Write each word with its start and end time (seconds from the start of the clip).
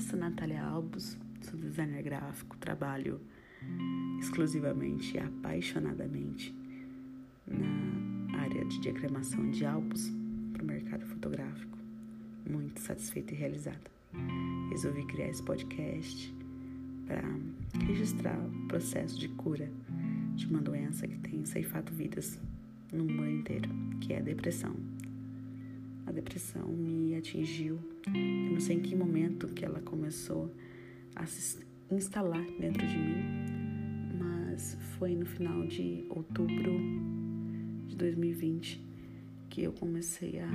sou 0.00 0.18
Natália 0.18 0.62
Albos, 0.62 1.18
sou 1.42 1.60
designer 1.60 2.02
gráfico, 2.02 2.56
trabalho 2.56 3.20
exclusivamente 4.18 5.16
e 5.16 5.20
apaixonadamente 5.20 6.54
na 7.46 8.38
área 8.38 8.64
de 8.64 8.80
diagramação 8.80 9.50
de 9.50 9.66
álbuns 9.66 10.10
para 10.52 10.62
o 10.62 10.66
mercado 10.66 11.04
fotográfico. 11.04 11.78
Muito 12.48 12.80
satisfeita 12.80 13.34
e 13.34 13.36
realizada. 13.36 13.90
Resolvi 14.70 15.04
criar 15.06 15.28
esse 15.28 15.42
podcast 15.42 16.34
para 17.06 17.22
registrar 17.86 18.38
o 18.38 18.68
processo 18.68 19.18
de 19.18 19.28
cura 19.28 19.70
de 20.34 20.46
uma 20.46 20.62
doença 20.62 21.06
que 21.06 21.18
tem 21.18 21.44
ceifado 21.44 21.92
vidas 21.92 22.40
no 22.90 23.04
mundo 23.04 23.28
inteiro, 23.28 23.68
que 24.00 24.14
é 24.14 24.18
a 24.18 24.22
depressão. 24.22 24.74
A 26.10 26.12
depressão 26.12 26.66
me 26.66 27.14
atingiu, 27.14 27.78
eu 28.08 28.52
não 28.52 28.58
sei 28.58 28.78
em 28.78 28.80
que 28.80 28.96
momento 28.96 29.46
que 29.46 29.64
ela 29.64 29.80
começou 29.80 30.52
a 31.14 31.24
se 31.24 31.64
instalar 31.88 32.44
dentro 32.58 32.84
de 32.84 32.98
mim, 32.98 33.22
mas 34.18 34.76
foi 34.98 35.14
no 35.14 35.24
final 35.24 35.64
de 35.68 36.04
outubro 36.10 36.72
de 37.86 37.94
2020 37.94 38.84
que 39.50 39.62
eu 39.62 39.72
comecei 39.72 40.40
a 40.40 40.50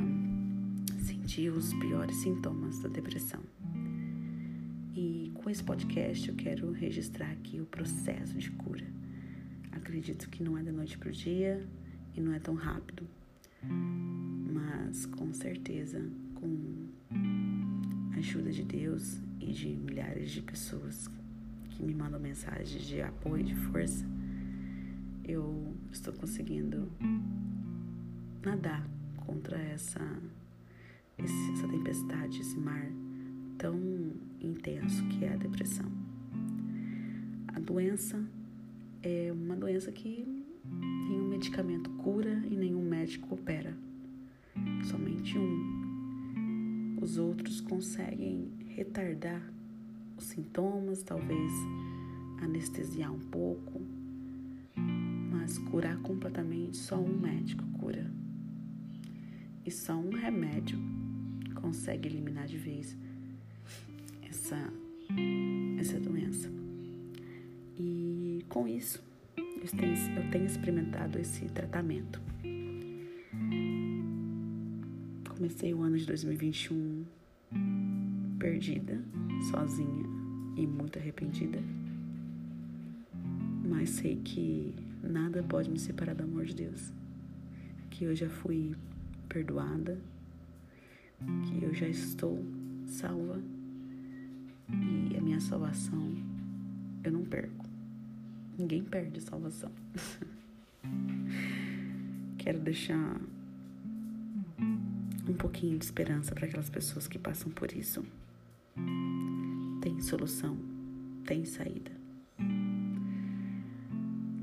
sentir 0.99 1.49
os 1.53 1.73
piores 1.75 2.17
sintomas 2.17 2.79
da 2.79 2.89
depressão. 2.89 3.39
E 4.93 5.31
com 5.35 5.49
esse 5.49 5.63
podcast 5.63 6.27
eu 6.27 6.35
quero 6.35 6.69
registrar 6.73 7.31
aqui 7.31 7.61
o 7.61 7.65
processo 7.65 8.37
de 8.37 8.51
cura. 8.51 8.85
Acredito 9.71 10.29
que 10.29 10.43
não 10.43 10.57
é 10.57 10.63
da 10.63 10.73
noite 10.73 10.97
para 10.97 11.07
o 11.07 11.13
dia 11.13 11.65
e 12.13 12.19
não 12.19 12.33
é 12.33 12.39
tão 12.39 12.55
rápido, 12.55 13.07
mas 14.85 15.05
com 15.07 15.33
certeza, 15.33 15.99
com 16.35 16.87
a 18.13 18.17
ajuda 18.17 18.51
de 18.51 18.63
Deus 18.63 19.19
e 19.39 19.51
de 19.51 19.69
milhares 19.69 20.31
de 20.31 20.41
pessoas 20.41 21.09
que 21.71 21.83
me 21.83 21.93
mandam 21.93 22.19
mensagens 22.19 22.83
de 22.83 23.01
apoio, 23.01 23.43
de 23.43 23.55
força, 23.55 24.05
eu 25.23 25.73
estou 25.91 26.13
conseguindo 26.13 26.87
nadar 28.43 28.87
contra 29.25 29.57
essa, 29.57 29.99
essa 31.17 31.67
tempestade, 31.67 32.41
esse 32.41 32.57
mar 32.57 32.87
tão 33.57 33.79
intenso 34.39 35.03
que 35.07 35.25
é 35.25 35.33
a 35.33 35.37
depressão. 35.37 35.91
A 37.47 37.59
doença 37.59 38.23
é 39.01 39.31
uma 39.33 39.55
doença 39.55 39.91
que 39.91 40.45
nenhum 41.09 41.27
medicamento 41.27 41.89
cura 41.91 42.43
e 42.49 42.55
nenhum 42.55 42.87
médico 42.87 43.33
opera. 43.33 43.75
Somente 44.85 45.37
um. 45.37 46.97
Os 47.01 47.17
outros 47.17 47.59
conseguem 47.59 48.51
retardar 48.67 49.41
os 50.17 50.25
sintomas, 50.25 51.03
talvez 51.03 51.51
anestesiar 52.41 53.11
um 53.11 53.19
pouco, 53.19 53.81
mas 55.31 55.57
curar 55.57 55.97
completamente 55.97 56.77
só 56.77 56.97
um 56.97 57.17
médico 57.17 57.63
cura. 57.79 58.09
E 59.65 59.71
só 59.71 59.95
um 59.95 60.11
remédio 60.11 60.79
consegue 61.55 62.07
eliminar 62.07 62.45
de 62.45 62.57
vez 62.57 62.95
essa, 64.21 64.71
essa 65.79 65.99
doença. 65.99 66.49
E 67.77 68.45
com 68.47 68.67
isso, 68.67 69.03
eu 69.35 69.67
tenho, 69.77 69.95
eu 70.17 70.29
tenho 70.29 70.45
experimentado 70.45 71.17
esse 71.17 71.45
tratamento. 71.45 72.21
Comecei 75.45 75.75
o 75.75 75.83
ano 75.83 75.95
de 75.95 76.07
2021 76.07 77.05
perdida, 78.39 78.99
sozinha 79.51 80.03
e 80.57 80.65
muito 80.65 80.97
arrependida. 80.97 81.59
Mas 83.63 83.91
sei 83.91 84.15
que 84.15 84.73
nada 85.03 85.43
pode 85.43 85.69
me 85.69 85.77
separar 85.77 86.15
do 86.15 86.23
amor 86.23 86.45
de 86.45 86.55
Deus. 86.55 86.91
Que 87.91 88.05
eu 88.05 88.15
já 88.15 88.27
fui 88.27 88.73
perdoada, 89.29 89.99
que 91.19 91.63
eu 91.63 91.75
já 91.75 91.87
estou 91.87 92.43
salva 92.87 93.39
e 95.11 95.15
a 95.15 95.21
minha 95.21 95.39
salvação 95.39 96.11
eu 97.03 97.11
não 97.11 97.23
perco. 97.23 97.69
Ninguém 98.57 98.83
perde 98.83 99.21
salvação. 99.21 99.71
Quero 102.39 102.59
deixar 102.61 103.21
um 105.27 105.33
pouquinho 105.33 105.77
de 105.77 105.85
esperança 105.85 106.33
para 106.33 106.45
aquelas 106.45 106.69
pessoas 106.69 107.07
que 107.07 107.17
passam 107.17 107.51
por 107.51 107.71
isso. 107.71 108.05
Tem 109.81 109.99
solução, 110.01 110.57
tem 111.25 111.45
saída. 111.45 111.91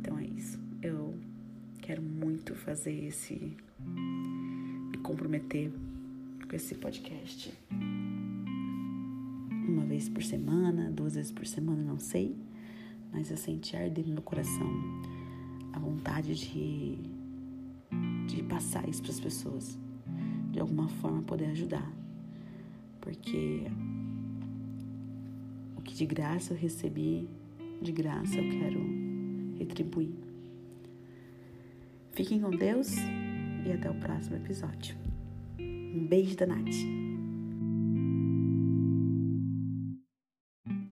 Então 0.01 0.19
é 0.19 0.25
isso. 0.25 0.59
Eu 0.81 1.15
quero 1.81 2.03
muito 2.03 2.55
fazer 2.55 2.93
esse. 3.05 3.57
me 3.81 4.99
comprometer 4.99 5.73
com 6.49 6.57
esse 6.57 6.75
podcast 6.75 7.53
uma 9.73 9.85
vez 9.85 10.09
por 10.09 10.23
semana, 10.23 10.91
duas 10.91 11.15
vezes 11.15 11.33
por 11.33 11.47
semana, 11.47 11.83
não 11.83 11.99
sei, 11.99 12.37
mas 13.13 13.31
eu 13.31 13.37
senti 13.37 13.77
arder 13.77 14.07
no 14.07 14.15
meu 14.15 14.23
coração 14.23 14.69
a 15.73 15.79
vontade 15.79 16.35
de, 16.35 16.99
de 18.27 18.43
passar 18.45 18.89
isso 18.89 19.03
para 19.03 19.13
as 19.13 19.21
pessoas, 19.21 19.79
de 20.53 20.61
alguma 20.61 20.87
forma 20.87 21.23
poder 21.23 21.47
ajudar, 21.47 21.91
porque 23.01 23.67
o 25.77 25.81
que 25.81 25.95
de 25.95 26.05
graça 26.05 26.53
eu 26.53 26.59
recebi, 26.59 27.27
de 27.81 27.91
graça 27.91 28.37
eu 28.37 28.51
quero 28.51 28.81
retribuir. 29.59 30.13
Fiquem 32.13 32.41
com 32.41 32.51
Deus 32.51 32.95
e 33.67 33.73
até 33.73 33.91
o 33.91 33.95
próximo 33.95 34.37
episódio. 34.37 34.95
Um 35.59 36.07
beijo 36.07 36.37
da 36.37 36.47
Nath. 36.47 36.77